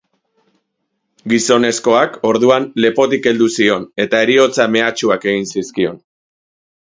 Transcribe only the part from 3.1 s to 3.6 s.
heldu